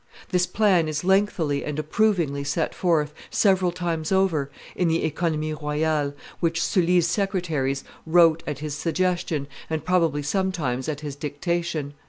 This 0.29 0.47
plan 0.47 0.87
is 0.87 1.03
lengthily 1.03 1.63
and 1.63 1.77
approvingly 1.77 2.43
set 2.43 2.73
forth, 2.73 3.13
several 3.29 3.71
times 3.71 4.11
over, 4.11 4.49
in 4.75 4.87
the 4.87 5.03
OEconomies 5.03 5.61
royales, 5.61 6.15
which 6.39 6.59
Sully's 6.59 7.05
secretaries 7.05 7.83
wrote 8.07 8.41
at 8.47 8.57
his 8.57 8.73
suggestion, 8.73 9.45
and 9.69 9.85
probably 9.85 10.23
sometimes 10.23 10.89
at 10.89 11.01
his 11.01 11.15
dictation. 11.15 11.93